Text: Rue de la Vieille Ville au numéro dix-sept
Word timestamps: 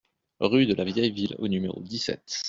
Rue 0.39 0.65
de 0.65 0.73
la 0.73 0.83
Vieille 0.83 1.11
Ville 1.11 1.35
au 1.37 1.47
numéro 1.47 1.79
dix-sept 1.83 2.39